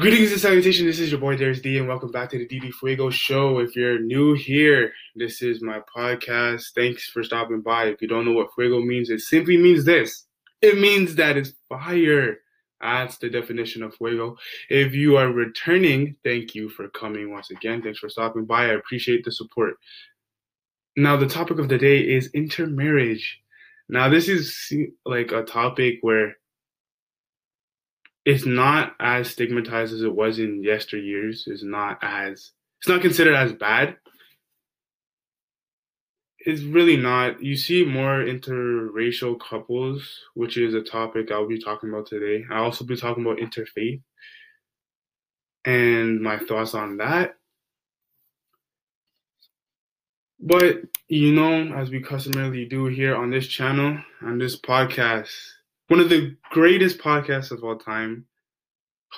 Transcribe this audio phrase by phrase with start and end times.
[0.00, 0.86] Greetings and salutations.
[0.86, 3.58] This is your boy Darius D, and welcome back to the DD Fuego Show.
[3.58, 6.72] If you're new here, this is my podcast.
[6.74, 7.88] Thanks for stopping by.
[7.88, 10.26] If you don't know what Fuego means, it simply means this
[10.62, 12.38] it means that it's fire.
[12.80, 14.38] That's the definition of Fuego.
[14.70, 17.82] If you are returning, thank you for coming once again.
[17.82, 18.70] Thanks for stopping by.
[18.70, 19.74] I appreciate the support.
[20.96, 23.38] Now, the topic of the day is intermarriage.
[23.90, 24.72] Now, this is
[25.04, 26.36] like a topic where
[28.30, 31.48] it's not as stigmatized as it was in yesteryears.
[31.48, 33.96] It's not as it's not considered as bad.
[36.38, 37.42] It's really not.
[37.42, 42.44] You see more interracial couples, which is a topic I'll be talking about today.
[42.52, 44.00] I'll also be talking about interfaith
[45.64, 47.34] and my thoughts on that.
[50.38, 55.30] But you know, as we customarily do here on this channel, on this podcast,
[55.90, 58.24] one of the greatest podcasts of all time,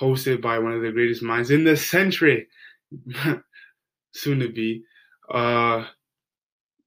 [0.01, 2.47] hosted by one of the greatest minds in the century,
[4.11, 4.81] soon to be.
[5.31, 5.85] Uh,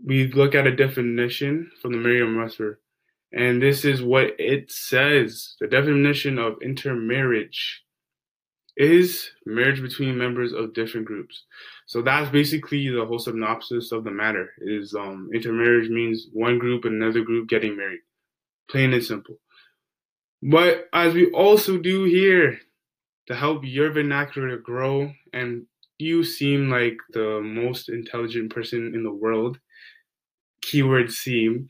[0.05, 2.81] we look at a definition from the Merriam-Webster,
[3.33, 7.85] and this is what it says: the definition of intermarriage
[8.77, 11.45] is marriage between members of different groups.
[11.87, 14.49] So that's basically the whole synopsis of the matter.
[14.59, 18.01] Is um, intermarriage means one group and another group getting married,
[18.69, 19.39] plain and simple.
[20.49, 22.61] But as we also do here
[23.27, 25.67] to help your vernacular grow, and
[25.99, 29.59] you seem like the most intelligent person in the world,
[30.63, 31.69] keyword seem,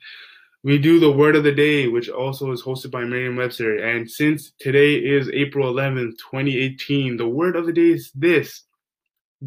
[0.62, 3.78] we do the word of the day, which also is hosted by Merriam Webster.
[3.78, 8.64] And since today is April 11th, 2018, the word of the day is this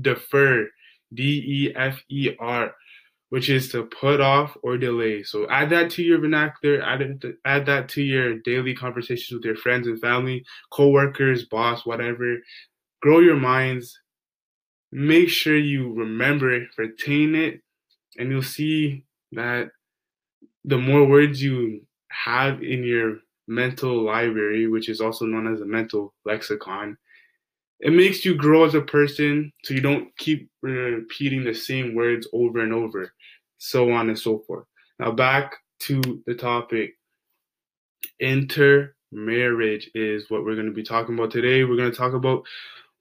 [0.02, 0.68] defer.
[1.14, 2.74] D E F E R
[3.30, 5.24] which is to put off or delay.
[5.24, 9.46] So add that to your vernacular, add, it add that to your daily conversations with
[9.46, 12.38] your friends and family, co-workers, boss, whatever.
[13.02, 14.00] Grow your minds.
[14.92, 17.62] Make sure you remember it, retain it,
[18.18, 19.70] and you'll see that
[20.66, 25.66] the more words you have in your mental library, which is also known as a
[25.66, 26.98] mental lexicon,
[27.80, 32.28] it makes you grow as a person so you don't keep repeating the same words
[32.34, 33.14] over and over,
[33.58, 34.66] so on and so forth.
[35.00, 36.96] Now, back to the topic
[38.20, 41.64] intermarriage is what we're going to be talking about today.
[41.64, 42.44] We're going to talk about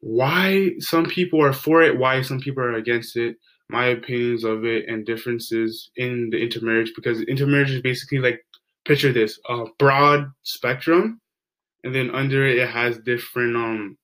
[0.00, 3.36] why some people are for it, why some people are against it,
[3.68, 8.44] my opinions of it, and differences in the intermarriage because intermarriage is basically like
[8.84, 11.20] picture this a broad spectrum
[11.84, 13.98] and then under it it has different um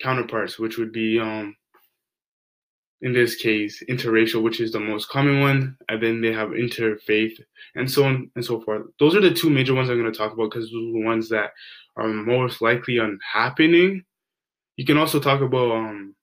[0.00, 1.56] counterparts, which would be um
[3.00, 7.40] in this case interracial, which is the most common one, and then they have interfaith
[7.76, 8.82] and so on and so forth.
[8.98, 11.04] Those are the two major ones I'm going to talk about because those are the
[11.04, 11.52] ones that
[11.96, 14.04] are most likely on happening.
[14.76, 16.14] You can also talk about um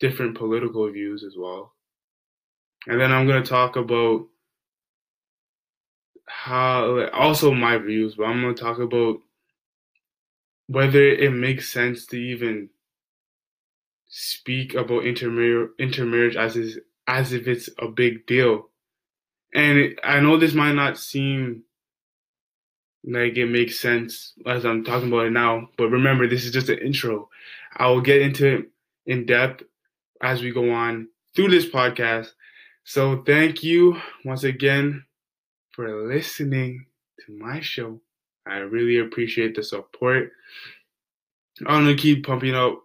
[0.00, 1.74] different political views as well.
[2.86, 4.26] And then I'm going to talk about
[6.26, 9.18] how also my views, but I'm going to talk about
[10.70, 12.68] whether it makes sense to even
[14.06, 18.68] speak about intermar- intermarriage as is, as if it's a big deal.
[19.52, 21.64] And I know this might not seem
[23.02, 26.68] like it makes sense as I'm talking about it now, but remember this is just
[26.68, 27.28] an intro.
[27.76, 28.68] I will get into it
[29.06, 29.64] in depth
[30.22, 32.28] as we go on through this podcast.
[32.84, 35.04] So thank you once again
[35.72, 36.86] for listening
[37.26, 38.00] to my show.
[38.50, 40.32] I really appreciate the support.
[41.66, 42.78] I'm gonna keep pumping out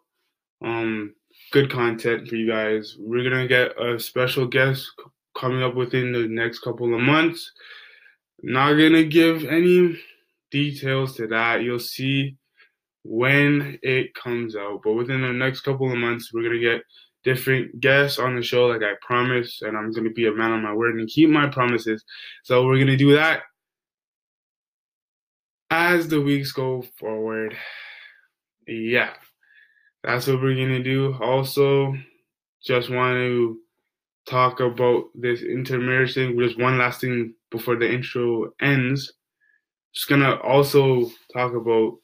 [0.64, 1.16] um
[1.52, 2.96] good content for you guys.
[3.00, 4.88] We're gonna get a special guest
[5.36, 7.52] coming up within the next couple of months.
[8.44, 10.00] Not gonna give any
[10.52, 11.64] details to that.
[11.64, 12.38] You'll see
[13.04, 14.82] when it comes out.
[14.84, 16.84] But within the next couple of months, we're gonna get
[17.24, 20.62] different guests on the show, like I promised, and I'm gonna be a man on
[20.62, 22.04] my word and keep my promises.
[22.44, 23.44] So we're gonna do that
[25.70, 27.56] as the weeks go forward,
[28.68, 29.14] yeah,
[30.04, 31.16] that's what we're gonna do.
[31.22, 31.96] Also,
[32.64, 33.58] just want to
[34.28, 36.38] talk about this intermarriage thing.
[36.40, 39.14] Just one last thing before the intro ends.
[39.94, 41.98] Just gonna also talk about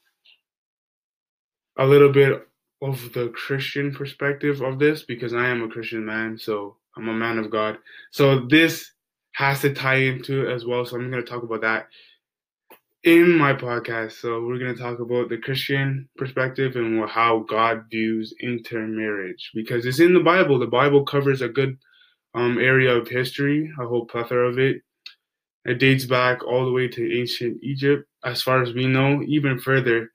[1.78, 2.46] a little bit
[2.82, 7.12] of the Christian perspective of this because I am a Christian man, so I'm a
[7.12, 7.78] man of God.
[8.10, 8.90] So this
[9.32, 10.84] has to tie into it as well.
[10.84, 11.86] So I'm gonna talk about that
[13.04, 14.12] in my podcast.
[14.12, 19.86] So we're going to talk about the Christian perspective and how God views intermarriage because
[19.86, 20.58] it's in the Bible.
[20.58, 21.78] The Bible covers a good
[22.34, 24.82] um, area of history, a whole plethora of it.
[25.64, 29.58] It dates back all the way to ancient Egypt, as far as we know, even
[29.60, 30.10] further.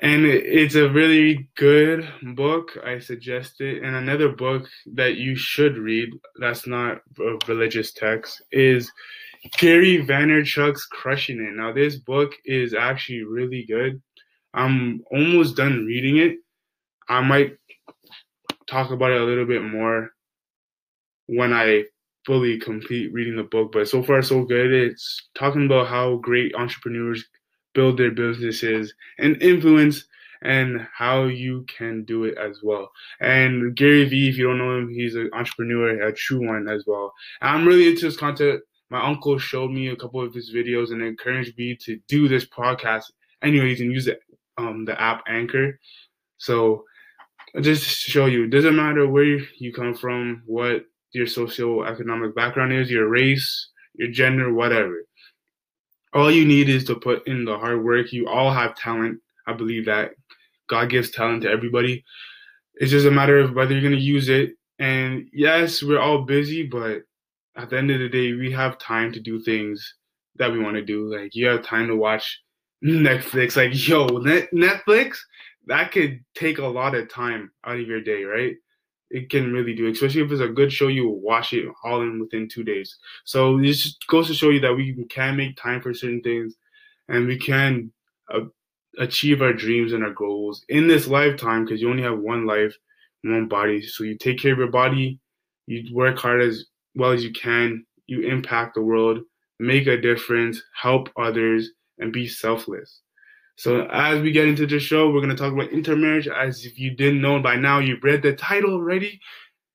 [0.00, 2.78] and it's a really good book.
[2.84, 3.82] I suggest it.
[3.82, 6.10] And another book that you should read
[6.40, 8.92] that's not a religious text is
[9.56, 11.56] Gary Vaynerchuk's Crushing It.
[11.56, 14.00] Now, this book is actually really good.
[14.54, 16.38] I'm almost done reading it.
[17.08, 17.56] I might
[18.68, 20.10] talk about it a little bit more
[21.26, 21.84] when I
[22.26, 24.72] fully complete reading the book, but so far so good.
[24.72, 27.24] It's talking about how great entrepreneurs
[27.74, 30.04] build their businesses and influence
[30.42, 32.90] and how you can do it as well.
[33.20, 36.84] And Gary Vee, if you don't know him, he's an entrepreneur, a true one as
[36.86, 37.12] well.
[37.40, 38.62] I'm really into his content.
[38.90, 42.46] My uncle showed me a couple of his videos and encouraged me to do this
[42.46, 43.04] podcast.
[43.42, 44.18] Anyways, and use the,
[44.56, 45.78] um, the app Anchor.
[46.38, 46.84] So
[47.60, 49.24] just to show you, it doesn't matter where
[49.58, 55.04] you come from, what your socioeconomic background is, your race, your gender, whatever.
[56.14, 58.12] All you need is to put in the hard work.
[58.12, 59.20] You all have talent.
[59.46, 60.12] I believe that
[60.68, 62.04] God gives talent to everybody.
[62.74, 64.52] It's just a matter of whether you're going to use it.
[64.78, 67.02] And yes, we're all busy, but
[67.58, 69.94] at the end of the day, we have time to do things
[70.36, 71.14] that we want to do.
[71.14, 72.40] Like you have time to watch
[72.84, 73.56] Netflix.
[73.56, 75.18] Like, yo, Net- Netflix,
[75.66, 78.54] that could take a lot of time out of your day, right?
[79.10, 80.88] it can really do, especially if it's a good show.
[80.88, 82.96] You will watch it all in within two days.
[83.24, 86.54] So this just goes to show you that we can make time for certain things,
[87.08, 87.92] and we can
[88.32, 88.40] uh,
[88.98, 92.76] achieve our dreams and our goals in this lifetime because you only have one life,
[93.24, 93.82] one body.
[93.82, 95.20] So you take care of your body,
[95.66, 99.20] you work hard as well as you can, you impact the world,
[99.60, 103.00] make a difference, help others, and be selfless.
[103.56, 106.28] So as we get into the show, we're gonna talk about intermarriage.
[106.28, 109.20] As if you didn't know by now, you've read the title already,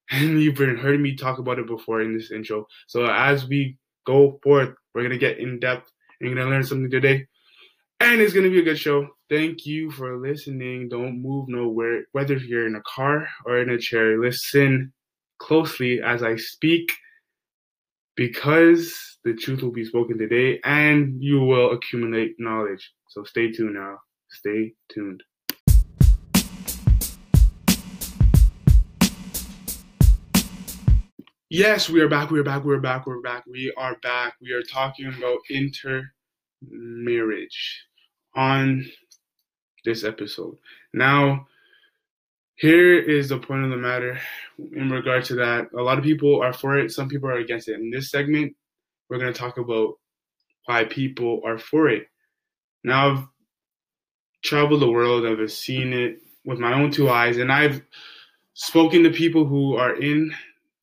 [0.10, 2.68] and you've been heard me talk about it before in this intro.
[2.88, 6.90] So as we go forth, we're gonna get in depth and you're gonna learn something
[6.90, 7.28] today.
[8.00, 9.08] And it's gonna be a good show.
[9.30, 10.90] Thank you for listening.
[10.90, 14.18] Don't move nowhere, whether you're in a car or in a chair.
[14.18, 14.94] Listen
[15.40, 16.90] closely as I speak
[18.16, 22.92] because the truth will be spoken today and you will accumulate knowledge.
[23.10, 24.00] So stay tuned now.
[24.30, 25.24] Stay tuned.
[31.50, 32.32] Yes, we are back.
[32.32, 32.66] We are back.
[32.66, 33.06] We are back.
[33.06, 33.44] We're back.
[33.46, 34.34] We are back.
[34.42, 36.10] We are talking about intermarriage
[38.36, 38.88] on
[39.86, 40.58] this episode.
[40.96, 41.46] Now,
[42.64, 44.18] here is the point of the matter
[44.72, 45.68] in regard to that.
[45.78, 47.74] A lot of people are for it, some people are against it.
[47.74, 48.56] In this segment,
[49.10, 49.96] we're going to talk about
[50.64, 52.08] why people are for it.
[52.86, 53.28] Now, I've
[54.46, 57.82] traveled the world, I've seen it with my own two eyes, and I've
[58.54, 60.34] spoken to people who are in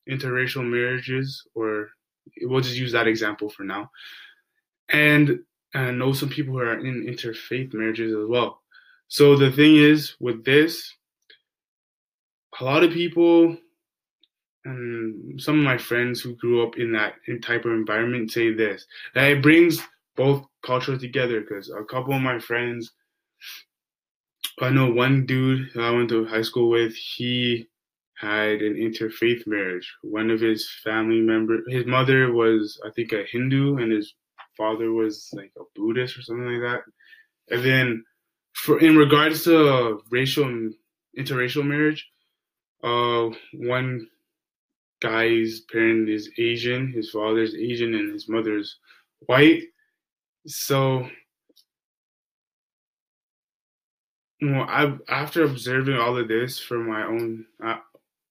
[0.07, 1.89] interracial marriages, or
[2.43, 3.89] we'll just use that example for now.
[4.89, 5.39] And
[5.73, 8.61] I know some people who are in interfaith marriages as well.
[9.07, 10.93] So the thing is with this,
[12.59, 13.57] a lot of people
[14.65, 18.85] and some of my friends who grew up in that type of environment say this
[19.15, 19.81] that it brings
[20.15, 22.91] both cultures together because a couple of my friends
[24.59, 27.67] I know one dude that I went to high school with he
[28.15, 29.91] had an interfaith marriage.
[30.03, 34.13] One of his family members his mother was I think a Hindu and his
[34.55, 36.81] father was like a Buddhist or something like that.
[37.55, 38.03] And then
[38.53, 40.75] for in regards to racial and
[41.17, 42.10] interracial marriage
[42.83, 44.07] uh, one
[45.01, 48.77] guy's parent is Asian, his father's Asian, and his mother's
[49.27, 49.63] white.
[50.47, 51.07] So,
[54.41, 57.77] well, I after observing all of this from my own uh,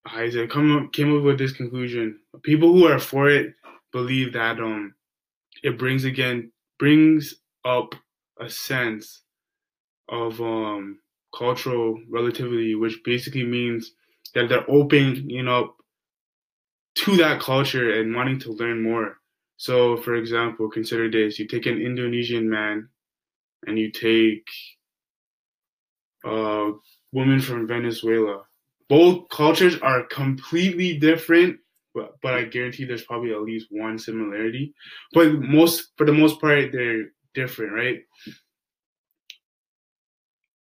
[0.09, 3.54] eyes, I come up, came up with this conclusion: people who are for it
[3.92, 4.95] believe that um,
[5.62, 7.95] it brings again brings up
[8.40, 9.23] a sense
[10.09, 10.99] of um
[11.37, 13.92] cultural relativity, which basically means
[14.35, 15.77] that they're opening up
[16.97, 19.17] to that culture and wanting to learn more.
[19.57, 22.89] So, for example, consider this: you take an Indonesian man,
[23.67, 24.47] and you take
[26.25, 26.73] a
[27.13, 28.43] woman from Venezuela.
[28.89, 31.59] Both cultures are completely different,
[31.95, 34.75] but, but I guarantee there's probably at least one similarity.
[35.13, 38.01] But most, for the most part, they're different, right?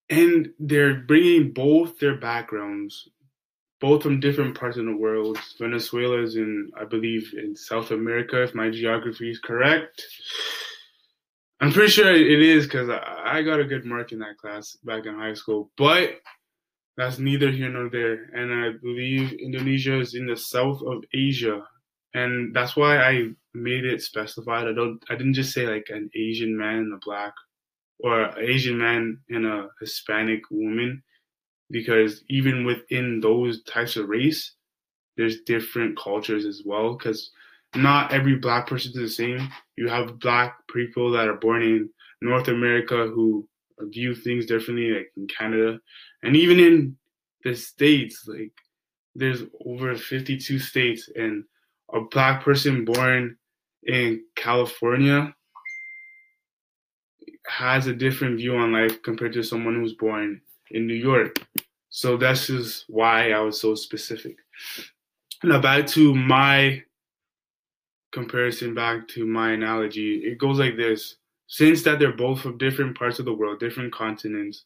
[0.09, 3.09] And they're bringing both their backgrounds
[3.85, 5.39] both from different parts of the world.
[5.61, 10.03] Venezuela is in, I believe, in South America, if my geography is correct.
[11.61, 15.05] I'm pretty sure it is because I got a good mark in that class back
[15.05, 15.71] in high school.
[15.77, 16.15] But
[16.97, 18.31] that's neither here nor there.
[18.33, 21.61] And I believe Indonesia is in the south of Asia.
[22.15, 24.67] And that's why I made it specified.
[24.67, 27.35] I don't I didn't just say like an Asian man in a black
[27.99, 31.03] or an Asian man and a Hispanic woman,
[31.71, 34.53] because even within those types of race,
[35.17, 36.95] there's different cultures as well.
[36.95, 37.31] Because
[37.75, 39.49] not every black person is the same.
[39.77, 41.91] You have black people that are born in
[42.21, 43.49] North America who
[43.81, 45.79] view things differently, like in Canada,
[46.23, 46.97] and even in
[47.43, 48.25] the states.
[48.27, 48.53] Like
[49.15, 51.45] there's over 52 states, and
[51.93, 53.37] a black person born
[53.85, 55.35] in California
[57.47, 60.41] has a different view on life compared to someone who's born
[60.75, 61.39] in New York.
[61.89, 64.37] So that's just why I was so specific.
[65.43, 66.83] Now back to my
[68.13, 70.17] comparison, back to my analogy.
[70.25, 71.17] It goes like this.
[71.47, 74.65] Since that they're both from different parts of the world, different continents,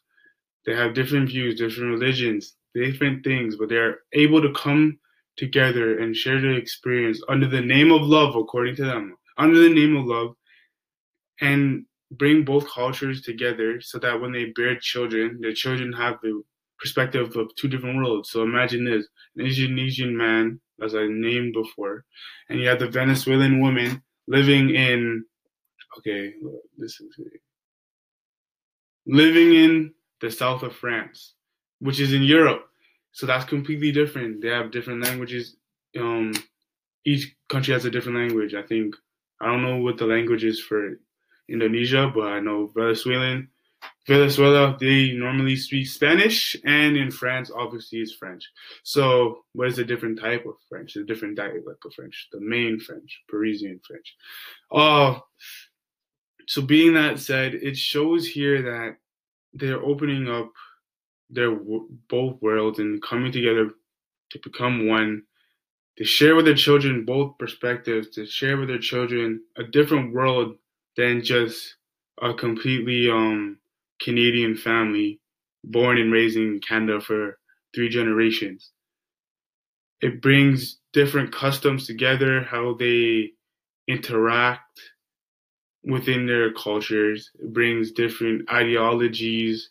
[0.64, 4.98] they have different views, different religions, different things, but they're able to come
[5.36, 9.74] together and share their experience under the name of love, according to them, under the
[9.74, 10.34] name of love,
[11.40, 16.42] and bring both cultures together so that when they bear children, their children have the
[16.78, 18.30] perspective of two different worlds.
[18.30, 22.04] So imagine this an Indonesian man, as I named before,
[22.48, 25.24] and you have the Venezuelan woman living in,
[25.98, 26.32] okay,
[26.76, 27.16] this is
[29.06, 31.34] living in the south of France,
[31.80, 32.66] which is in Europe.
[33.12, 34.42] So that's completely different.
[34.42, 35.56] They have different languages.
[35.98, 36.32] Um,
[37.04, 38.54] each country has a different language.
[38.54, 38.94] I think
[39.40, 40.98] I don't know what the language is for
[41.48, 43.48] Indonesia, but I know Venezuelan.
[44.06, 48.50] Venezuela, they normally speak Spanish, and in France, obviously, it's French.
[48.82, 50.96] So, what is a different type of French?
[50.96, 54.16] A different dialect of French, the main French, Parisian French.
[54.72, 55.20] Uh,
[56.46, 58.96] so, being that said, it shows here that
[59.52, 60.52] they're opening up
[61.30, 61.54] their
[62.08, 63.70] both worlds and coming together
[64.30, 65.22] to become one
[65.98, 70.56] to share with their children both perspectives to share with their children a different world
[70.96, 71.76] than just
[72.20, 73.58] a completely um
[74.00, 75.20] Canadian family
[75.64, 77.38] born and raised in Canada for
[77.74, 78.70] three generations.
[80.00, 83.32] It brings different customs together, how they
[83.88, 84.80] interact
[85.84, 87.30] within their cultures.
[87.40, 89.70] It brings different ideologies,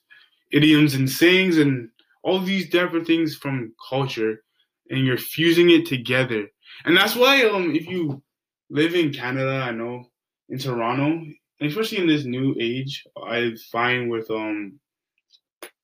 [0.52, 1.90] idioms, and sayings, and
[2.24, 4.44] all these different things from culture,
[4.90, 6.48] and you're fusing it together.
[6.86, 8.22] And that's why, um, if you
[8.70, 10.10] live in Canada, I know
[10.50, 11.25] in Toronto,
[11.62, 14.80] especially in this new age, I find with um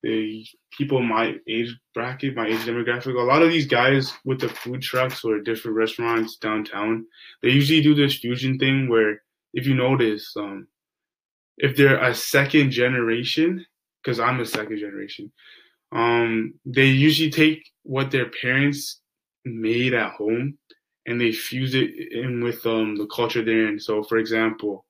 [0.02, 4.48] the people my age bracket, my age demographic, a lot of these guys with the
[4.48, 7.06] food trucks or different restaurants downtown,
[7.42, 9.22] they usually do this fusion thing where
[9.54, 10.66] if you notice, um,
[11.56, 13.64] if they're a second generation,
[14.02, 15.32] because I'm a second generation,
[15.92, 19.00] um, they usually take what their parents
[19.44, 20.58] made at home
[21.06, 23.78] and they fuse it in with um, the culture they're in.
[23.78, 24.86] So, for example,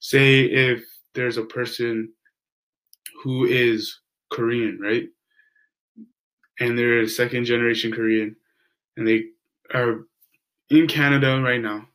[0.00, 0.82] say if
[1.14, 2.12] there's a person
[3.22, 5.08] who is Korean, right?
[6.60, 8.36] And they're a second generation Korean
[8.96, 9.26] and they
[9.74, 10.06] are
[10.70, 11.86] in Canada right now.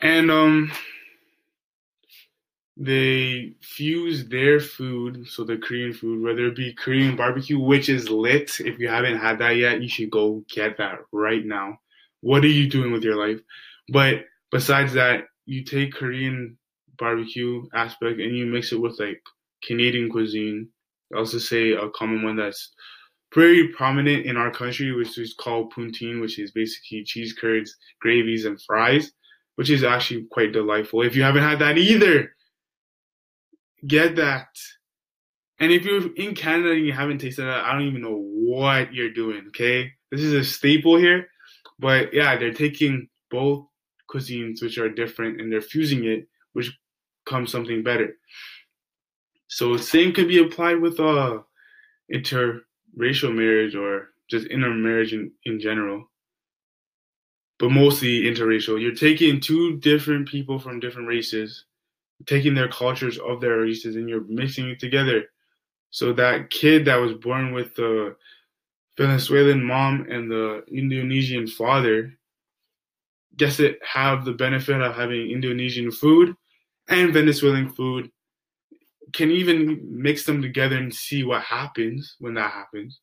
[0.00, 0.72] And um
[2.78, 8.10] they fuse their food, so the Korean food, whether it be Korean barbecue, which is
[8.10, 8.60] lit.
[8.60, 11.80] If you haven't had that yet, you should go get that right now.
[12.26, 13.40] What are you doing with your life?
[13.88, 16.58] But besides that, you take Korean
[16.98, 19.22] barbecue aspect and you mix it with like
[19.62, 20.68] Canadian cuisine.
[21.14, 22.72] I also say a common one that's
[23.34, 28.44] very prominent in our country, which is called poutine, which is basically cheese curds, gravies,
[28.44, 29.12] and fries,
[29.54, 31.02] which is actually quite delightful.
[31.02, 32.30] If you haven't had that either,
[33.86, 34.48] Get that.
[35.58, 38.92] And if you're in Canada and you haven't tasted that, I don't even know what
[38.92, 39.92] you're doing, okay?
[40.10, 41.28] This is a staple here.
[41.78, 43.66] But yeah, they're taking both
[44.10, 46.70] cuisines, which are different, and they're fusing it, which
[47.26, 48.14] comes something better.
[49.48, 51.40] So same could be applied with uh
[52.12, 56.10] interracial marriage or just intermarriage in, in general.
[57.58, 58.80] But mostly interracial.
[58.80, 61.64] You're taking two different people from different races
[62.24, 65.24] taking their cultures of their races and you're mixing it together.
[65.90, 68.16] So that kid that was born with the
[68.98, 72.12] Venezuelan mom and the Indonesian father
[73.36, 76.34] guess it have the benefit of having Indonesian food
[76.88, 78.10] and Venezuelan food.
[79.12, 83.00] Can even mix them together and see what happens when that happens.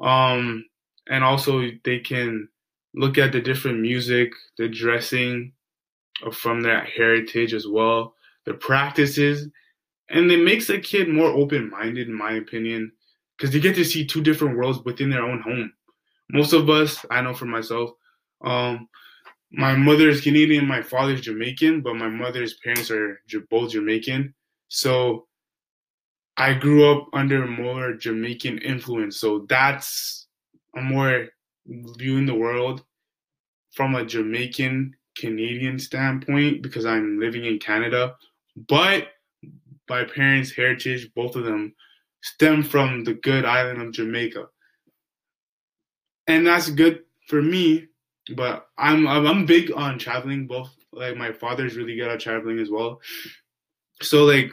[0.00, 0.64] Um,
[1.08, 2.48] and also they can
[2.94, 5.52] look at the different music, the dressing
[6.32, 9.48] from their heritage as well the practices,
[10.08, 12.92] and it makes a kid more open minded, in my opinion,
[13.42, 15.72] because they get to see two different worlds within their own home.
[16.30, 17.90] Most of us, I know for myself,
[18.44, 18.88] um,
[19.50, 23.20] my mother is Canadian, my father is Jamaican, but my mother's parents are
[23.50, 24.32] both Jamaican.
[24.68, 25.26] So
[26.36, 30.28] I grew up under more Jamaican influence, so that's
[30.76, 31.26] I'm more
[31.66, 32.84] viewing the world
[33.72, 38.14] from a Jamaican Canadian standpoint because I'm living in Canada.
[38.68, 39.08] But
[39.88, 41.74] my parents' heritage, both of them,
[42.22, 44.46] stem from the good island of Jamaica.
[46.26, 47.88] And that's good for me,
[48.34, 52.70] but I'm I'm big on traveling both like my father's really good at traveling as
[52.70, 53.00] well.
[54.00, 54.52] So like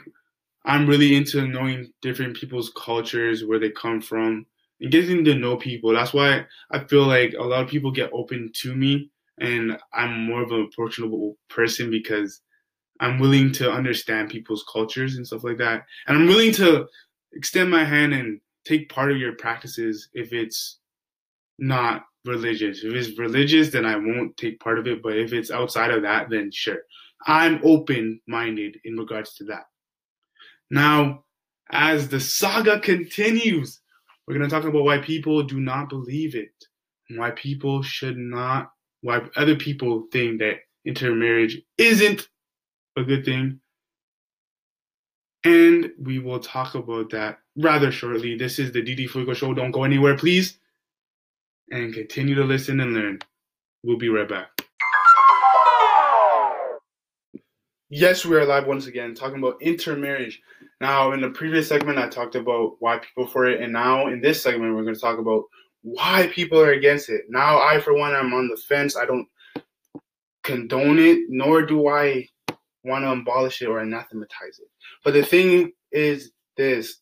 [0.64, 4.46] I'm really into knowing different people's cultures, where they come from,
[4.80, 5.92] and getting to know people.
[5.92, 10.26] That's why I feel like a lot of people get open to me and I'm
[10.26, 12.42] more of an approachable person because
[13.00, 15.84] I'm willing to understand people's cultures and stuff like that.
[16.06, 16.86] And I'm willing to
[17.32, 20.78] extend my hand and take part of your practices if it's
[21.58, 22.84] not religious.
[22.84, 25.02] If it's religious, then I won't take part of it.
[25.02, 26.78] But if it's outside of that, then sure.
[27.26, 29.64] I'm open minded in regards to that.
[30.70, 31.24] Now,
[31.70, 33.80] as the saga continues,
[34.26, 36.52] we're going to talk about why people do not believe it,
[37.08, 38.70] and why people should not,
[39.02, 42.28] why other people think that intermarriage isn't
[42.96, 43.60] a good thing.
[45.44, 48.36] And we will talk about that rather shortly.
[48.36, 49.54] This is the DD Fuego Show.
[49.54, 50.58] Don't go anywhere, please.
[51.70, 53.20] And continue to listen and learn.
[53.82, 54.50] We'll be right back.
[57.88, 60.40] Yes, we are live once again talking about intermarriage.
[60.80, 64.20] Now, in the previous segment, I talked about why people for it, and now in
[64.20, 65.44] this segment, we're going to talk about
[65.82, 67.22] why people are against it.
[67.28, 68.96] Now, I, for one, I'm on the fence.
[68.96, 69.26] I don't
[70.44, 72.28] condone it, nor do I
[72.84, 74.68] want to abolish it or anathematize it.
[75.04, 77.00] But the thing is this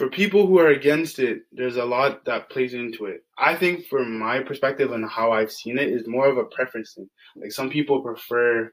[0.00, 3.22] for people who are against it, there's a lot that plays into it.
[3.36, 6.94] I think, from my perspective and how I've seen it, is more of a preference
[6.94, 7.10] thing.
[7.36, 8.72] Like some people prefer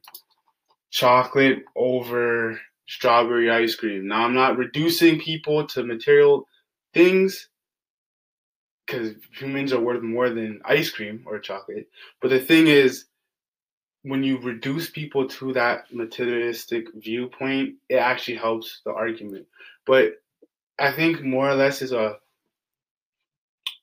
[0.90, 4.08] chocolate over strawberry ice cream.
[4.08, 6.48] Now, I'm not reducing people to material
[6.94, 7.50] things
[8.86, 11.88] because humans are worth more than ice cream or chocolate.
[12.22, 13.04] But the thing is,
[14.04, 19.48] when you reduce people to that materialistic viewpoint, it actually helps the argument.
[19.86, 20.14] But
[20.80, 22.18] I think more or less is a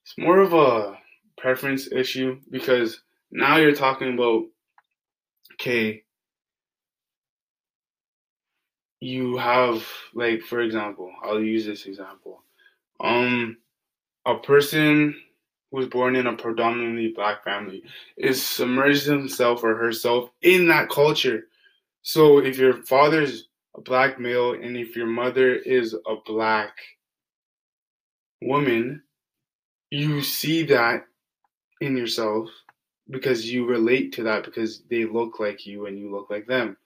[0.02, 0.98] it's more of a
[1.38, 3.00] preference issue because
[3.30, 4.44] now you're talking about
[5.54, 6.02] okay
[9.00, 12.42] you have like for example i'll use this example
[13.00, 13.56] um
[14.24, 15.14] a person
[15.74, 17.82] who was born in a predominantly black family
[18.16, 21.48] is submerged himself or herself in that culture.
[22.02, 26.76] So if your father's a black male and if your mother is a black
[28.40, 29.02] woman
[29.90, 31.06] you see that
[31.80, 32.50] in yourself
[33.10, 36.76] because you relate to that because they look like you and you look like them.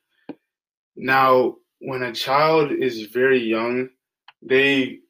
[0.97, 3.91] Now when a child is very young,
[4.41, 5.01] they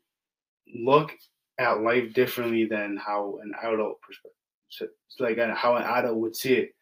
[0.75, 1.13] look
[1.59, 6.75] at life differently than how an adult perspective, like how an adult would see it.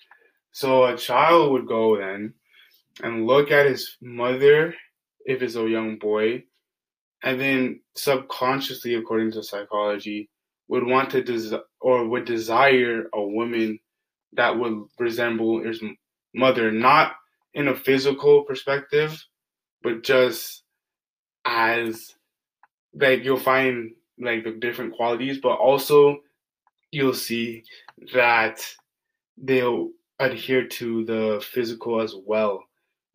[0.53, 2.35] So a child would go then
[3.03, 4.75] and look at his mother
[5.25, 6.45] if it's a young boy,
[7.23, 10.31] and then subconsciously, according to psychology,
[10.69, 13.79] would want to des- or would desire a woman
[14.35, 15.83] that would resemble his
[16.35, 17.15] mother, not
[17.55, 19.23] in a physical perspective,
[19.83, 20.63] but just
[21.45, 22.15] as
[22.95, 26.21] like you'll find like the different qualities, but also
[26.91, 27.65] you'll see
[28.15, 28.67] that
[29.37, 32.65] they'll adhere to the physical as well.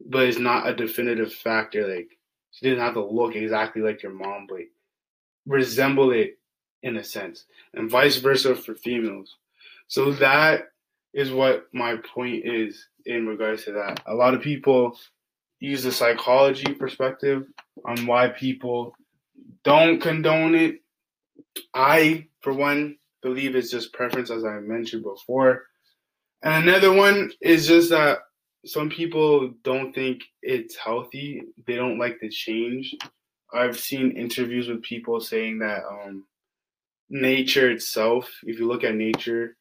[0.06, 1.88] But it's not a definitive factor.
[1.88, 2.18] Like
[2.52, 4.62] she didn't have to look exactly like your mom, but
[5.46, 6.38] resemble it
[6.84, 9.38] in a sense, and vice versa for females.
[9.88, 10.70] So that
[11.14, 14.02] is what my point is in regards to that.
[14.06, 14.98] A lot of people
[15.60, 17.46] use the psychology perspective
[17.86, 18.96] on why people
[19.64, 20.81] don't condone it.
[21.74, 25.64] I, for one, believe it's just preference, as I mentioned before.
[26.44, 28.20] And another one is just that
[28.66, 31.44] some people don't think it's healthy.
[31.66, 32.96] They don't like the change.
[33.54, 36.26] I've seen interviews with people saying that um,
[37.10, 39.56] nature itself, if you look at nature,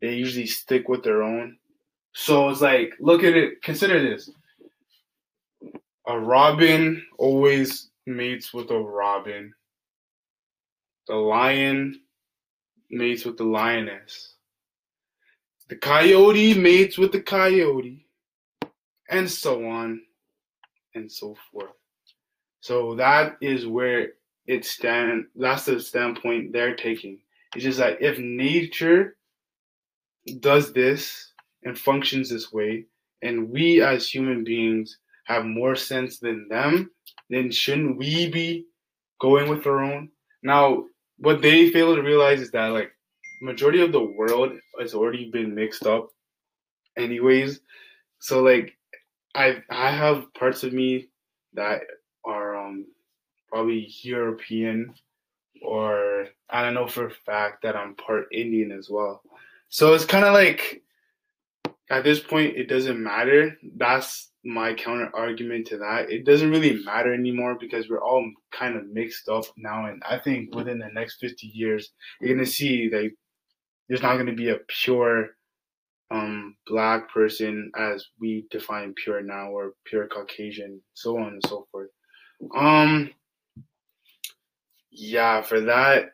[0.00, 1.56] they usually stick with their own.
[2.14, 4.30] So it's like, look at it, consider this
[6.06, 9.54] a robin always mates with a robin.
[11.12, 12.00] The lion
[12.88, 14.36] mates with the lioness.
[15.68, 18.06] The coyote mates with the coyote.
[19.10, 20.00] And so on
[20.94, 21.74] and so forth.
[22.60, 24.12] So that is where
[24.46, 27.18] it stand that's the standpoint they're taking.
[27.54, 29.18] It's just that if nature
[30.40, 32.86] does this and functions this way,
[33.20, 36.90] and we as human beings have more sense than them,
[37.28, 38.64] then shouldn't we be
[39.20, 40.08] going with our own.
[40.42, 40.86] Now,
[41.22, 42.92] what they fail to realize is that like
[43.40, 46.08] majority of the world has already been mixed up,
[46.96, 47.60] anyways.
[48.18, 48.76] So like,
[49.34, 51.08] I I have parts of me
[51.54, 51.82] that
[52.24, 52.86] are um
[53.48, 54.94] probably European,
[55.62, 59.22] or I don't know for a fact that I'm part Indian as well.
[59.68, 60.82] So it's kind of like
[61.92, 63.56] at this point it doesn't matter.
[63.76, 66.10] That's my counter argument to that.
[66.10, 69.86] It doesn't really matter anymore because we're all kind of mixed up now.
[69.86, 73.14] And I think within the next 50 years, you're going to see like
[73.88, 75.30] there's not going to be a pure
[76.10, 81.66] um, black person as we define pure now or pure Caucasian, so on and so
[81.70, 81.90] forth.
[82.56, 83.10] Um,
[84.90, 86.12] yeah, for that,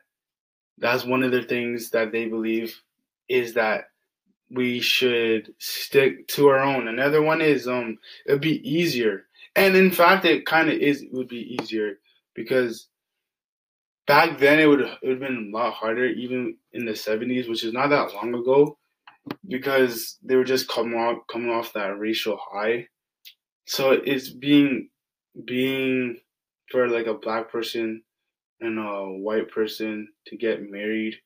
[0.78, 2.80] that's one of the things that they believe
[3.28, 3.84] is that
[4.50, 6.88] we should stick to our own.
[6.88, 9.24] Another one is um it'd be easier.
[9.54, 11.98] And in fact it kind of is it would be easier
[12.34, 12.88] because
[14.06, 17.48] back then it would it would have been a lot harder even in the 70s,
[17.48, 18.78] which is not that long ago
[19.46, 22.86] because they were just coming off coming off that racial high.
[23.66, 24.88] So it's being
[25.44, 26.20] being
[26.70, 28.02] for like a black person
[28.60, 31.16] and a white person to get married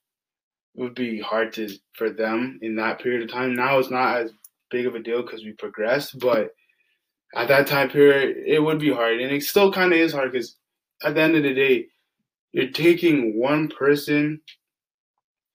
[0.75, 3.55] would be hard to for them in that period of time.
[3.55, 4.33] Now it's not as
[4.71, 6.55] big of a deal because we progressed, but
[7.35, 10.33] at that time period, it would be hard, and it still kind of is hard
[10.33, 10.57] because
[11.03, 11.87] at the end of the day,
[12.53, 14.41] you're taking one person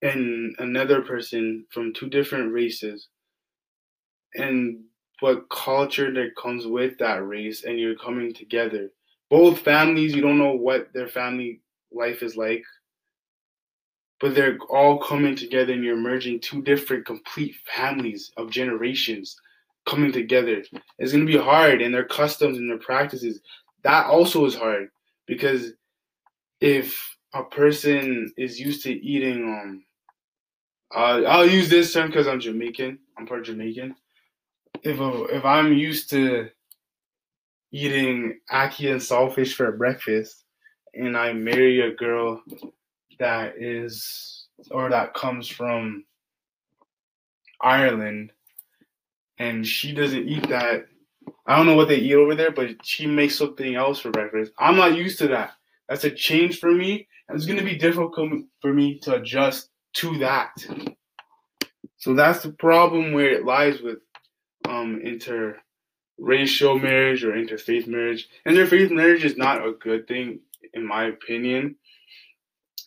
[0.01, 3.07] and another person from two different races,
[4.35, 4.79] and
[5.19, 8.91] what culture that comes with that race, and you're coming together.
[9.29, 12.63] Both families, you don't know what their family life is like
[14.19, 19.39] but they're all coming together and you're merging two different complete families of generations
[19.85, 20.63] coming together.
[20.99, 23.41] It's going to be hard and their customs and their practices.
[23.83, 24.89] That also is hard
[25.27, 25.73] because
[26.59, 29.83] if a person is used to eating um
[30.95, 32.97] uh, I'll use this term because I'm Jamaican.
[33.17, 33.95] I'm part Jamaican.
[34.83, 36.49] If if I'm used to
[37.71, 40.45] eating ackee and saltfish for breakfast,
[40.93, 42.41] and I marry a girl
[43.19, 46.05] that is or that comes from
[47.61, 48.31] Ireland
[49.39, 50.87] and she doesn't eat that.
[51.45, 54.51] I don't know what they eat over there, but she makes something else for breakfast.
[54.57, 55.53] I'm not used to that.
[55.87, 59.69] That's a change for me, and it's going to be difficult for me to adjust
[59.93, 60.51] to that.
[61.97, 63.99] So that's the problem where it lies with
[64.67, 68.27] um, interracial marriage or interfaith marriage.
[68.45, 70.39] Interfaith marriage is not a good thing,
[70.73, 71.75] in my opinion,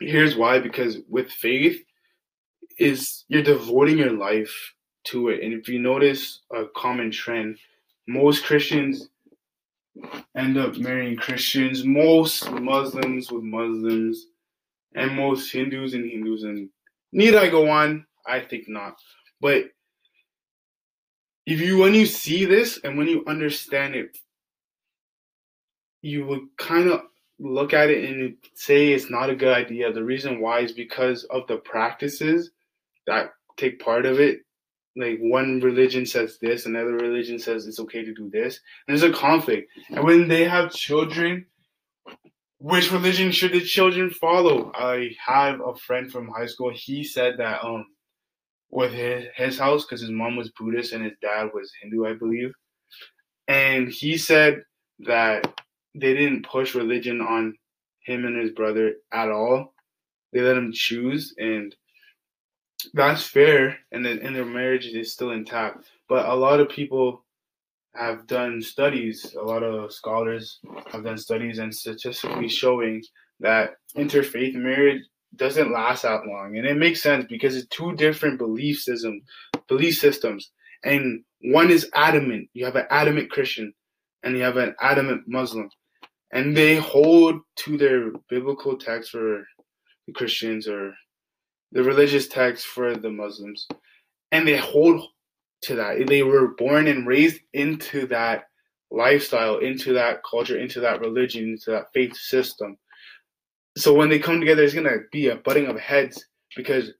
[0.01, 1.83] Here's why because with faith
[2.79, 5.43] is you're devoting your life to it.
[5.43, 7.59] And if you notice a common trend,
[8.09, 9.09] most Christians
[10.37, 14.27] end up marrying Christians, most Muslims with Muslims,
[14.95, 16.43] and most Hindus and Hindus.
[16.43, 16.69] And
[17.13, 18.07] need I go on?
[18.27, 18.97] I think not.
[19.41, 19.65] But
[21.47, 24.17] if you when you see this and when you understand it,
[26.03, 27.03] you will kind of
[27.41, 29.93] look at it and say it's not a good idea.
[29.93, 32.51] The reason why is because of the practices
[33.07, 34.41] that take part of it.
[34.97, 38.61] Like one religion says this, another religion says it's okay to do this.
[38.87, 39.71] And there's a conflict.
[39.89, 41.47] And when they have children,
[42.59, 44.71] which religion should the children follow?
[44.75, 46.73] I have a friend from high school.
[46.75, 47.87] He said that um
[48.71, 52.13] with his, his house, because his mom was Buddhist and his dad was Hindu, I
[52.15, 52.53] believe.
[53.49, 54.63] And he said
[55.01, 55.60] that
[55.95, 57.55] they didn't push religion on
[58.01, 59.75] him and his brother at all.
[60.33, 61.75] They let him choose, and
[62.95, 63.79] that's fair.
[63.93, 65.85] And then and their marriage is still intact.
[66.09, 67.25] But a lot of people
[67.95, 69.35] have done studies.
[69.35, 70.61] A lot of scholars
[70.93, 73.03] have done studies and statistically showing
[73.41, 75.03] that interfaith marriage
[75.37, 79.23] doesn't last that long, and it makes sense because it's two different belief system,
[79.69, 80.51] belief systems,
[80.85, 82.49] and one is adamant.
[82.53, 83.73] You have an adamant Christian,
[84.23, 85.71] and you have an adamant Muslim
[86.33, 89.47] and they hold to their biblical text for
[90.07, 90.95] the Christians or
[91.73, 93.67] the religious text for the Muslims,
[94.33, 95.03] and they hold
[95.63, 96.07] to that.
[96.07, 98.45] They were born and raised into that
[98.91, 102.77] lifestyle, into that culture, into that religion, into that faith system.
[103.77, 106.25] So when they come together, it's gonna be a butting of heads
[106.57, 106.93] because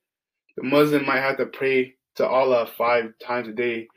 [0.57, 3.89] the Muslim might have to pray to Allah five times a day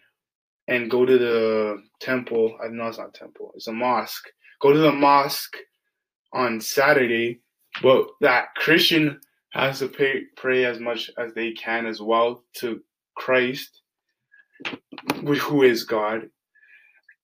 [0.68, 2.58] and go to the temple.
[2.64, 4.28] I know it's not temple; it's a mosque
[4.64, 5.58] go to the mosque
[6.32, 7.42] on Saturday,
[7.82, 9.20] but that Christian
[9.52, 12.82] has to pay, pray as much as they can as well to
[13.16, 13.82] Christ,
[15.22, 16.30] who is God.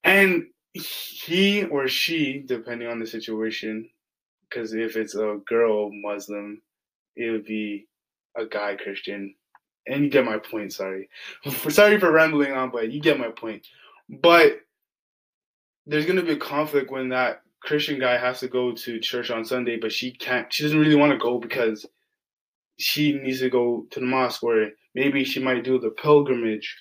[0.04, 3.90] And he or she, depending on the situation,
[4.50, 6.62] because if it's a girl Muslim,
[7.16, 7.88] it would be
[8.38, 9.34] a guy Christian.
[9.88, 10.74] And you get my point.
[10.74, 11.10] Sorry,
[11.70, 13.66] sorry for rambling on, but you get my point.
[14.10, 14.60] But
[15.90, 19.44] there's gonna be a conflict when that Christian guy has to go to church on
[19.44, 20.52] Sunday, but she can't.
[20.54, 21.86] She doesn't really want to go because
[22.78, 26.78] she needs to go to the mosque, or maybe she might do the pilgrimage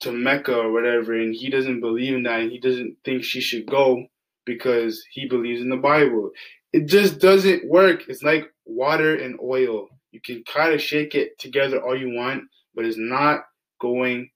[0.00, 3.40] to Mecca or whatever, and he doesn't believe in that, and he doesn't think she
[3.40, 4.04] should go
[4.44, 6.30] because he believes in the Bible.
[6.72, 8.08] It just doesn't work.
[8.08, 9.88] It's like water and oil.
[10.10, 13.42] You can kind of shake it together all you want, but it's not
[13.80, 14.30] going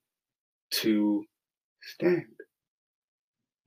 [0.81, 1.25] to
[1.81, 2.36] stand.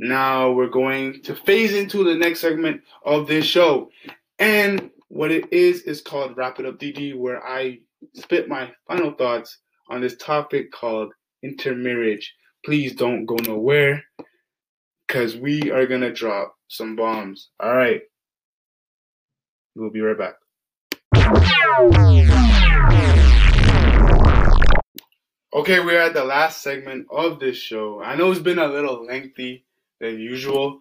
[0.03, 3.91] Now we're going to phase into the next segment of this show.
[4.39, 7.81] And what it is is called Wrap It Up DD, where I
[8.15, 9.59] spit my final thoughts
[9.91, 12.35] on this topic called intermarriage.
[12.65, 14.03] Please don't go nowhere
[15.07, 17.51] because we are going to drop some bombs.
[17.61, 18.01] All right.
[19.77, 20.37] We'll be right back.
[25.53, 28.01] Okay, we're at the last segment of this show.
[28.03, 29.67] I know it's been a little lengthy
[30.01, 30.81] than usual,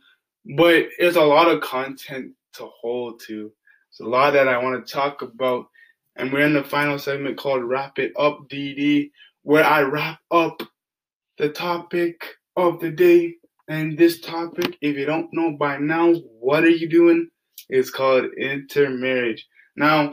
[0.58, 3.52] but it's a lot of content to hold to.
[3.90, 5.68] It's a lot that I want to talk about.
[6.16, 9.12] And we're in the final segment called Wrap It Up DD,
[9.44, 10.62] where I wrap up
[11.38, 12.24] the topic
[12.56, 13.36] of the day.
[13.68, 17.30] And this topic, if you don't know by now, what are you doing?
[17.70, 19.48] It's called intermarriage.
[19.76, 20.12] Now,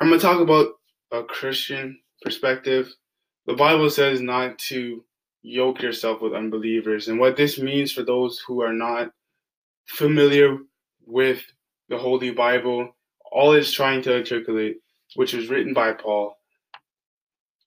[0.00, 0.72] I'm going to talk about
[1.10, 2.92] a Christian perspective.
[3.46, 5.04] The Bible says not to
[5.42, 7.08] yoke yourself with unbelievers.
[7.08, 9.10] And what this means for those who are not
[9.86, 10.58] familiar
[11.04, 11.42] with
[11.88, 12.96] the Holy Bible,
[13.30, 14.76] all it's trying to articulate,
[15.16, 16.36] which was written by Paul,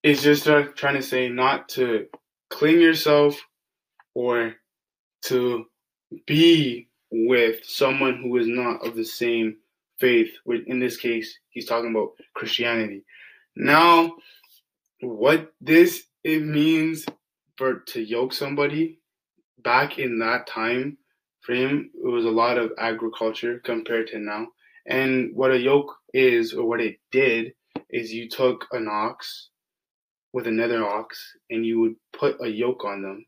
[0.03, 2.07] is just trying to say not to
[2.49, 3.39] cling yourself
[4.13, 4.53] or
[5.23, 5.65] to
[6.25, 9.57] be with someone who is not of the same
[9.99, 10.31] faith.
[10.43, 13.03] Which, In this case, he's talking about Christianity.
[13.55, 14.15] Now,
[15.01, 17.05] what this it means
[17.57, 18.99] for to yoke somebody
[19.59, 20.97] back in that time
[21.41, 24.47] frame, it was a lot of agriculture compared to now.
[24.85, 27.53] And what a yoke is, or what it did,
[27.89, 29.49] is you took an ox
[30.33, 33.25] with another ox and you would put a yoke on them.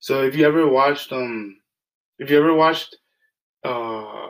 [0.00, 1.58] So if you ever watched um
[2.18, 2.96] if you ever watched
[3.64, 4.28] uh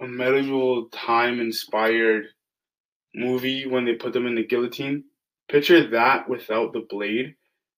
[0.00, 2.26] a medieval time inspired
[3.14, 5.04] movie when they put them in the guillotine,
[5.48, 7.36] picture that without the blade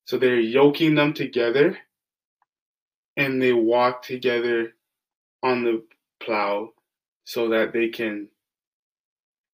[0.09, 1.77] so they're yoking them together
[3.19, 4.73] and they walk together
[5.43, 5.85] on the
[6.19, 6.71] plow
[7.25, 8.27] so that they can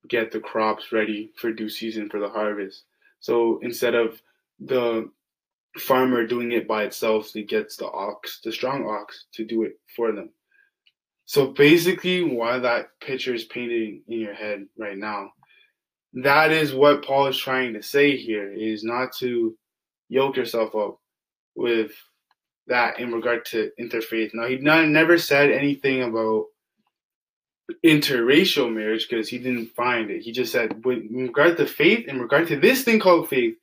[0.08, 2.84] get the crops ready for due season for the harvest.
[3.18, 4.22] So instead of
[4.60, 5.10] the
[5.76, 9.80] farmer doing it by itself, he gets the ox, the strong ox, to do it
[9.96, 10.30] for them.
[11.24, 15.32] So basically, why that picture is painted in your head right now,
[16.12, 19.56] that is what Paul is trying to say here: is not to
[20.08, 20.98] yoke yourself up
[21.54, 21.92] with
[22.66, 24.30] that in regard to interfaith.
[24.34, 26.46] Now, he not, never said anything about
[27.84, 30.22] interracial marriage because he didn't find it.
[30.22, 33.56] He just said, with regard to faith, in regard to this thing called faith,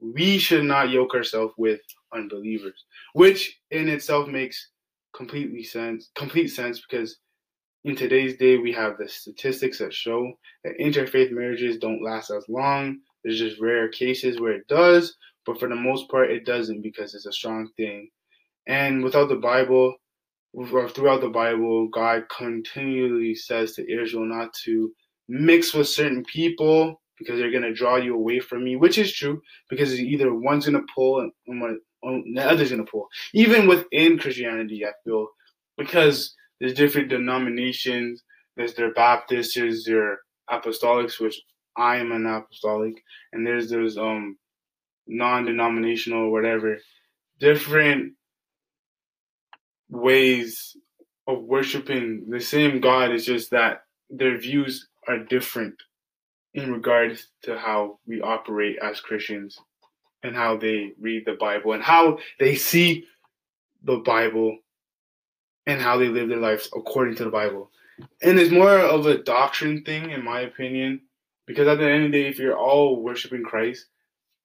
[0.00, 1.80] we should not yoke ourselves with
[2.12, 4.68] unbelievers, which in itself makes
[5.14, 7.16] completely sense, complete sense because
[7.84, 10.32] in today's day we have the statistics that show
[10.64, 12.98] that interfaith marriages don't last as long.
[13.24, 17.14] There's just rare cases where it does, but for the most part, it doesn't because
[17.14, 18.10] it's a strong thing.
[18.66, 19.94] And without the Bible,
[20.52, 24.92] or throughout the Bible, God continually says to Israel not to
[25.28, 29.12] mix with certain people because they're going to draw you away from me, which is
[29.12, 33.08] true because either one's going to pull and the other's going to pull.
[33.32, 35.28] Even within Christianity, I feel
[35.78, 38.22] because there's different denominations.
[38.56, 41.40] There's their Baptists, there's their Apostolics, which
[41.76, 42.94] I am an apostolic,
[43.32, 44.38] and there's those um
[45.06, 46.78] non-denominational or whatever
[47.38, 48.14] different
[49.88, 50.76] ways
[51.26, 53.10] of worshiping the same god.
[53.10, 55.74] It's just that their views are different
[56.54, 59.58] in regards to how we operate as christians
[60.22, 63.04] and how they read the bible and how they see
[63.84, 64.56] the bible
[65.66, 67.70] and how they live their lives according to the bible.
[68.22, 71.02] And it's more of a doctrine thing in my opinion
[71.46, 73.86] because at the end of the day if you're all worshiping christ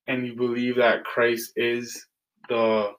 [0.07, 2.07] and you believe that Christ is
[2.49, 2.91] the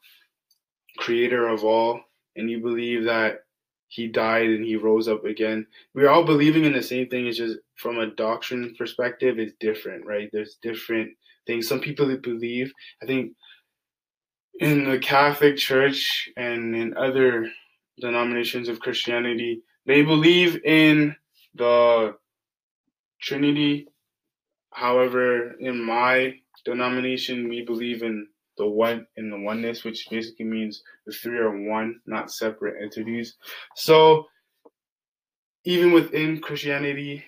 [0.98, 2.00] creator of all,
[2.36, 3.44] and you believe that
[3.88, 7.26] he died and he rose up again, we're all believing in the same thing.
[7.26, 10.30] It's just from a doctrine perspective, it's different, right?
[10.32, 11.10] There's different
[11.46, 11.68] things.
[11.68, 13.32] Some people believe, I think,
[14.60, 17.50] in the Catholic Church and in other
[18.00, 21.16] denominations of Christianity, They believe in
[21.54, 22.16] the
[23.20, 23.88] Trinity.
[24.70, 26.34] However, in my
[26.64, 28.27] denomination, we believe in
[28.59, 33.37] the one in the oneness, which basically means the three are one, not separate entities.
[33.75, 34.27] So
[35.64, 37.25] even within Christianity,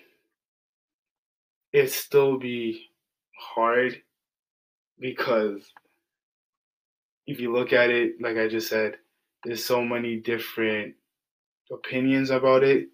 [1.71, 2.89] it still be
[3.37, 4.01] hard
[4.99, 5.61] because
[7.27, 8.97] if you look at it, like I just said,
[9.43, 10.95] there's so many different
[11.71, 12.87] opinions about it.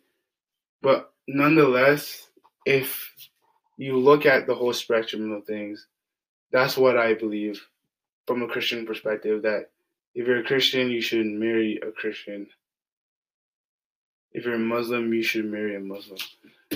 [0.82, 2.30] But nonetheless,
[2.66, 3.14] if
[3.78, 5.88] you look at the whole spectrum of things,
[6.52, 7.62] that's what I believe
[8.28, 9.70] from a Christian perspective that
[10.14, 12.48] if you're a Christian, you should marry a Christian.
[14.34, 16.20] If you're a Muslim, you should marry a Muslim.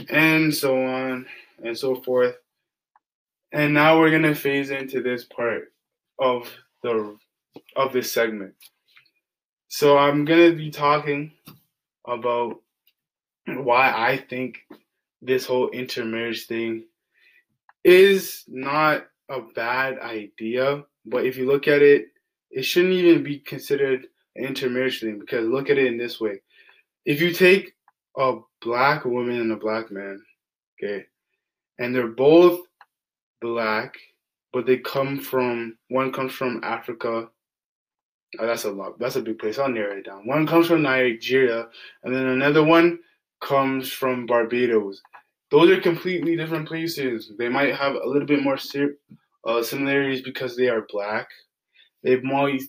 [0.09, 1.25] And so on
[1.63, 2.35] and so forth.
[3.51, 5.71] And now we're gonna phase into this part
[6.19, 7.17] of the
[7.75, 8.55] of this segment.
[9.67, 11.31] So I'm gonna be talking
[12.05, 12.61] about
[13.47, 14.59] why I think
[15.21, 16.85] this whole intermarriage thing
[17.83, 22.07] is not a bad idea, but if you look at it,
[22.51, 26.41] it shouldn't even be considered an intermarriage thing because look at it in this way.
[27.05, 27.73] If you take
[28.17, 30.23] a black woman and a black man,
[30.77, 31.05] okay,
[31.79, 32.61] and they're both
[33.41, 33.95] black,
[34.53, 37.29] but they come from one comes from Africa.
[38.39, 38.99] Oh, that's a lot.
[38.99, 39.59] That's a big place.
[39.59, 40.27] I'll narrow it down.
[40.27, 41.67] One comes from Nigeria,
[42.03, 42.99] and then another one
[43.41, 45.01] comes from Barbados.
[45.51, 47.31] Those are completely different places.
[47.37, 48.57] They might have a little bit more
[49.45, 51.27] uh, similarities because they are black.
[52.03, 52.61] They might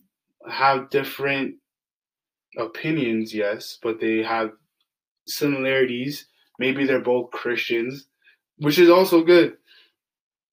[0.48, 1.56] have different
[2.58, 4.52] opinions, yes, but they have
[5.26, 6.26] similarities.
[6.58, 8.06] Maybe they're both Christians,
[8.58, 9.56] which is also good.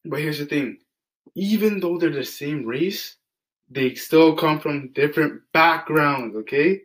[0.05, 0.77] But here's the thing
[1.35, 3.17] even though they're the same race,
[3.69, 6.81] they still come from different backgrounds, okay?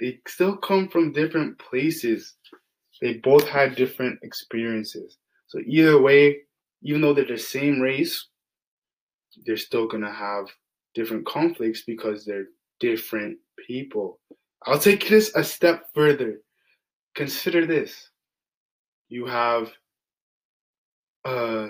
[0.00, 2.34] They still come from different places.
[3.00, 5.18] They both had different experiences.
[5.46, 6.38] So either way,
[6.82, 8.28] even though they're the same race,
[9.44, 10.46] they're still gonna have
[10.94, 12.48] different conflicts because they're
[12.80, 14.20] different people.
[14.66, 16.40] I'll take this a step further.
[17.14, 18.10] Consider this.
[19.08, 19.72] You have
[21.24, 21.68] a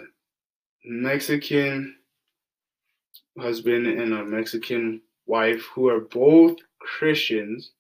[0.85, 1.97] Mexican
[3.39, 7.73] husband and a Mexican wife who are both Christians.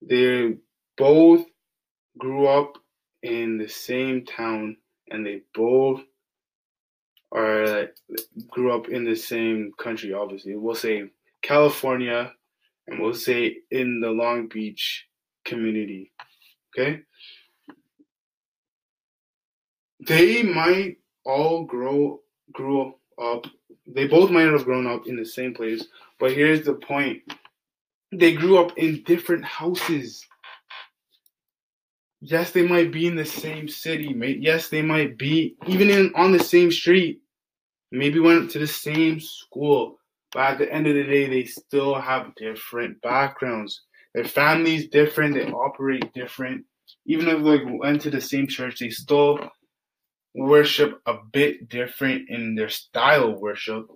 [0.00, 0.54] They're
[0.96, 1.46] both
[2.18, 2.78] grew up
[3.22, 4.76] in the same town
[5.10, 6.00] and they both
[7.32, 7.96] are like,
[8.48, 10.54] grew up in the same country obviously.
[10.56, 11.04] We'll say
[11.42, 12.32] california
[12.86, 15.06] and we'll say in the long beach
[15.44, 16.12] community
[16.76, 17.00] okay?
[20.06, 22.20] They might all grow
[22.52, 23.46] grew up
[23.86, 25.84] they both might have grown up in the same place
[26.18, 27.20] but here's the point.
[28.12, 30.24] They grew up in different houses
[32.22, 34.14] yes, they might be in the same city.
[34.40, 37.20] Yes, they might be even in on the same street.
[37.90, 39.98] Maybe went to the same school.
[40.32, 43.82] But at the end of the day, they still have different backgrounds.
[44.14, 45.34] Their families different.
[45.34, 46.64] They operate different.
[47.06, 49.50] Even if they went to the same church, they still
[50.34, 53.86] worship a bit different in their style of worship.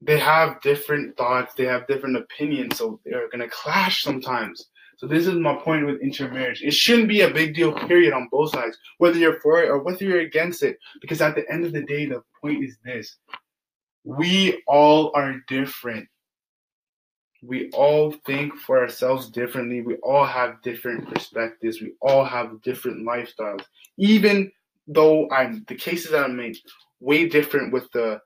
[0.00, 1.54] They have different thoughts.
[1.54, 2.76] They have different opinions.
[2.76, 4.66] So they're gonna clash sometimes.
[4.96, 6.62] So this is my point with intermarriage.
[6.62, 9.78] It shouldn't be a big deal, period, on both sides, whether you're for it or
[9.78, 10.78] whether you're against it.
[11.02, 13.18] Because at the end of the day, the point is this.
[14.04, 16.08] We all are different.
[17.42, 19.82] We all think for ourselves differently.
[19.82, 21.82] We all have different perspectives.
[21.82, 23.64] We all have different lifestyles.
[23.98, 24.50] Even
[24.88, 26.56] though I'm the cases that I make
[27.00, 28.18] way different with the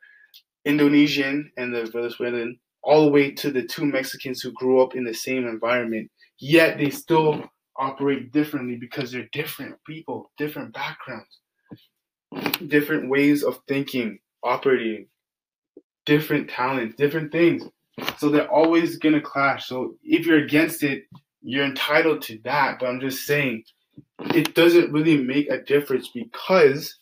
[0.65, 5.05] Indonesian and the Venezuelan, all the way to the two Mexicans who grew up in
[5.05, 7.45] the same environment yet they still
[7.77, 11.39] operate differently because they're different people, different backgrounds,
[12.67, 15.07] different ways of thinking, operating,
[16.07, 17.65] different talents, different things.
[18.19, 19.67] So they're always gonna clash.
[19.67, 21.05] So if you're against it,
[21.43, 22.79] you're entitled to that.
[22.81, 23.65] But I'm just saying
[24.35, 26.97] it doesn't really make a difference because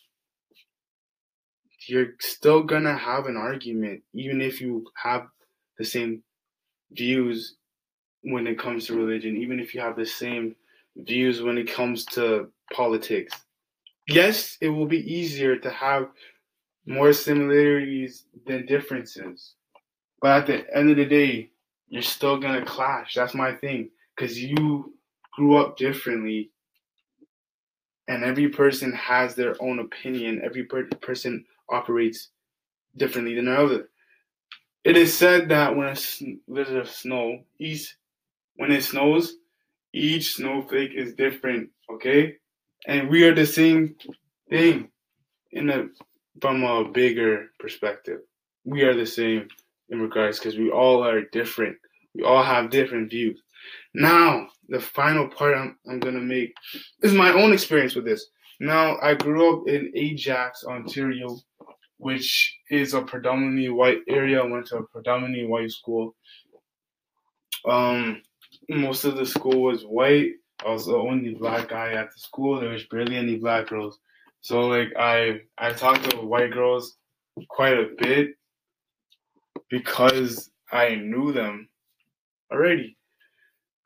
[1.87, 5.27] you're still gonna have an argument, even if you have
[5.77, 6.23] the same
[6.91, 7.55] views
[8.21, 10.55] when it comes to religion, even if you have the same
[10.95, 13.33] views when it comes to politics.
[14.07, 16.09] Yes, it will be easier to have
[16.85, 19.53] more similarities than differences.
[20.21, 21.51] But at the end of the day,
[21.87, 23.13] you're still going to clash.
[23.13, 23.89] That's my thing.
[24.15, 24.93] Because you
[25.33, 26.51] grew up differently.
[28.07, 30.41] And every person has their own opinion.
[30.43, 32.29] Every per- person operates
[32.97, 33.89] differently than another.
[34.83, 35.95] It is said that when a
[36.47, 37.95] there's a snow, east
[38.59, 39.35] when it snows,
[39.93, 42.35] Each snowflake is different, okay?
[42.85, 43.95] And we are the same
[44.49, 44.89] thing
[45.51, 45.87] in a
[46.41, 48.19] from a bigger perspective.
[48.65, 49.47] We are the same
[49.87, 51.77] in regards because we all are different.
[52.13, 53.41] We all have different views.
[53.93, 56.53] Now, the final part I'm, I'm gonna make
[57.01, 58.27] is my own experience with this.
[58.59, 61.39] Now, I grew up in Ajax, Ontario,
[61.97, 64.41] which is a predominantly white area.
[64.41, 66.13] I went to a predominantly white school.
[67.65, 68.21] Um,
[68.69, 70.33] most of the school was white.
[70.65, 72.59] I was the only black guy at the school.
[72.59, 73.99] There was barely any black girls.
[74.41, 76.95] So like I I talked to white girls
[77.49, 78.35] quite a bit
[79.69, 81.69] because I knew them
[82.51, 82.97] already.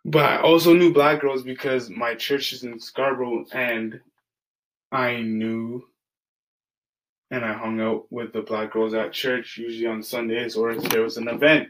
[0.06, 4.00] But I also knew black girls because my church is in Scarborough and
[4.92, 5.88] I knew
[7.32, 10.84] and I hung out with the black girls at church usually on Sundays or if
[10.84, 11.70] there was an event.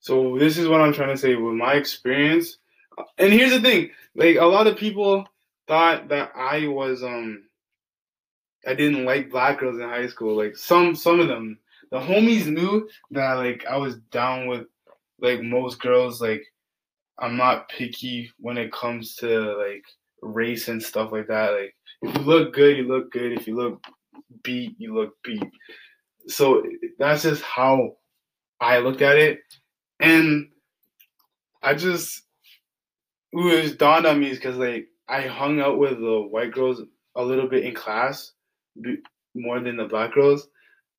[0.00, 2.58] So this is what I'm trying to say with my experience.
[3.18, 5.26] And here's the thing, like a lot of people
[5.68, 7.44] thought that I was um
[8.66, 10.36] I didn't like black girls in high school.
[10.36, 11.58] Like some some of them,
[11.90, 14.66] the homies knew that like I was down with
[15.20, 16.20] like most girls.
[16.20, 16.44] Like
[17.18, 19.84] I'm not picky when it comes to like
[20.22, 21.52] race and stuff like that.
[21.52, 23.32] Like if you look good, you look good.
[23.32, 23.82] If you look
[24.42, 25.42] beat, you look beat.
[26.26, 26.62] So
[26.98, 27.96] that's just how
[28.60, 29.40] I looked at it.
[30.00, 30.48] And
[31.62, 32.22] I just
[33.32, 36.82] it was dawned on me because like I hung out with the white girls
[37.16, 38.32] a little bit in class
[39.34, 40.48] more than the black girls,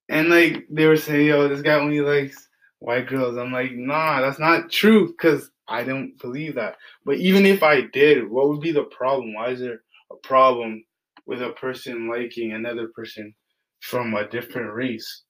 [0.09, 2.47] and like they were saying, "Yo, this guy only likes
[2.79, 6.77] white girls." I'm like, nah, that's not true because I don't believe that.
[7.05, 9.33] But even if I did, what would be the problem?
[9.33, 9.81] Why is there
[10.11, 10.83] a problem
[11.25, 13.33] with a person liking another person
[13.79, 15.23] from a different race?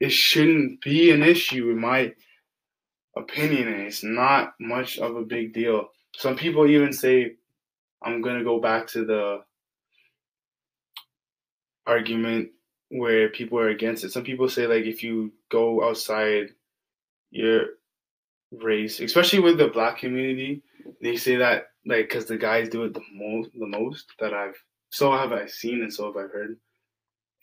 [0.00, 2.12] It shouldn't be an issue in my
[3.16, 5.88] opinion, and it's not much of a big deal.
[6.16, 7.36] Some people even say,
[8.02, 9.44] I'm gonna go back to the
[11.86, 12.50] argument
[12.90, 14.12] where people are against it.
[14.12, 16.50] Some people say like if you go outside
[17.30, 17.66] your
[18.52, 20.62] race, especially with the black community,
[21.02, 24.56] they say that like because the guys do it the most, the most that I've
[24.90, 26.56] so have I seen and so have I heard.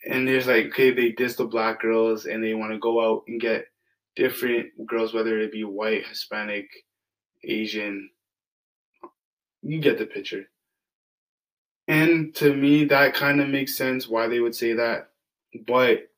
[0.08, 3.24] And there's like okay, they diss the black girls and they want to go out
[3.28, 3.66] and get
[4.16, 6.68] different girls, whether it be white, Hispanic,
[7.44, 8.10] Asian.
[9.62, 10.44] You get the picture.
[11.88, 15.10] And to me, that kind of makes sense why they would say that.
[15.66, 16.08] But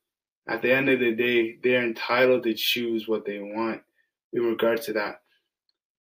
[0.46, 3.82] at the end of the day, they're entitled to choose what they want
[4.32, 5.22] in regard to that.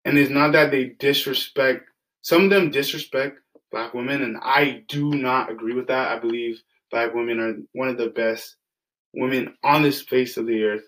[0.04, 1.84] And it's not that they disrespect,
[2.22, 6.16] some of them disrespect black women, and I do not agree with that.
[6.16, 8.56] I believe black women are one of the best
[9.12, 10.84] women on this face of the earth,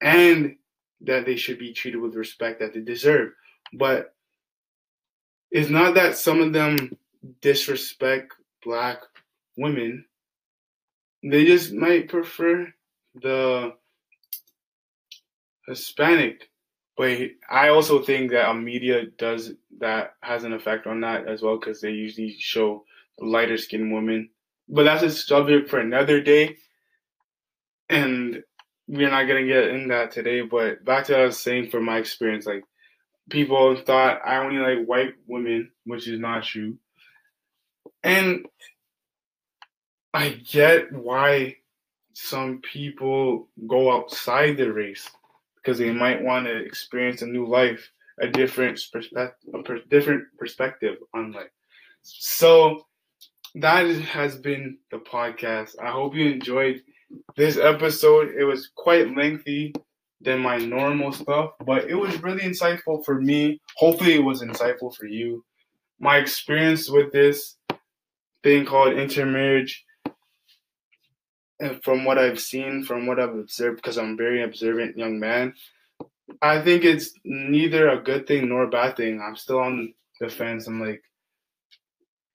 [0.00, 0.56] and
[1.02, 3.32] that they should be treated with respect that they deserve.
[3.72, 4.14] But
[5.50, 6.96] it's not that some of them
[7.40, 8.34] disrespect
[8.64, 9.00] black
[9.56, 10.04] women.
[11.22, 12.72] They just might prefer
[13.14, 13.74] the
[15.66, 16.48] Hispanic.
[16.96, 17.18] But
[17.48, 21.58] I also think that a media does that has an effect on that as well
[21.58, 22.84] because they usually show
[23.20, 24.30] lighter skinned women.
[24.68, 26.56] But that's a subject for another day.
[27.88, 28.42] And
[28.88, 30.40] we're not gonna get in that today.
[30.40, 32.64] But back to what I was saying from my experience, like
[33.30, 36.78] people thought I only like white women, which is not true.
[38.02, 38.46] And
[40.14, 41.56] I get why
[42.14, 45.08] some people go outside the race
[45.56, 50.24] because they might want to experience a new life, a different perspective, a per- different
[50.38, 51.50] perspective on life.
[52.02, 52.86] So
[53.56, 55.76] that has been the podcast.
[55.82, 56.82] I hope you enjoyed
[57.36, 58.34] this episode.
[58.38, 59.74] It was quite lengthy
[60.20, 63.60] than my normal stuff, but it was really insightful for me.
[63.76, 65.44] Hopefully, it was insightful for you.
[66.00, 67.56] My experience with this
[68.42, 69.84] thing called intermarriage.
[71.60, 75.18] And from what I've seen, from what I've observed, because I'm a very observant young
[75.18, 75.54] man,
[76.40, 79.20] I think it's neither a good thing nor a bad thing.
[79.20, 80.66] I'm still on the fence.
[80.66, 81.02] I'm like,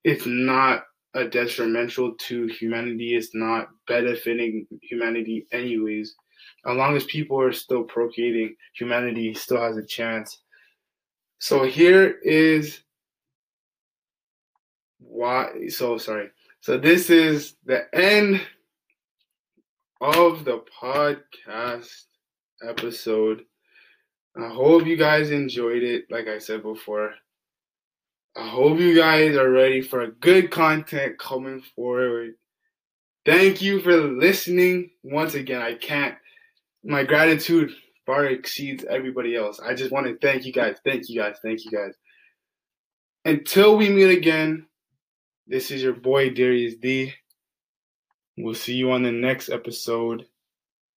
[0.04, 3.16] it's not a detrimental to humanity.
[3.16, 6.16] It's not benefiting humanity, anyways.
[6.66, 10.39] As long as people are still procreating, humanity still has a chance.
[11.39, 12.84] So here is
[15.14, 16.30] why so sorry
[16.61, 18.41] so this is the end
[20.01, 22.05] of the podcast
[22.68, 23.43] episode
[24.38, 27.14] i hope you guys enjoyed it like i said before
[28.36, 32.34] I hope you guys are ready for good content coming forward.
[33.26, 34.90] Thank you for listening.
[35.04, 36.16] Once again, I can't,
[36.84, 37.72] my gratitude
[38.08, 39.60] far exceeds everybody else.
[39.60, 40.78] I just want to thank you guys.
[40.84, 41.38] Thank you guys.
[41.44, 41.94] Thank you guys.
[43.24, 44.66] Until we meet again,
[45.46, 47.14] this is your boy, Darius D.
[48.36, 50.26] We'll see you on the next episode.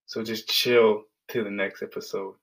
[0.07, 2.37] So just chill till the next episode.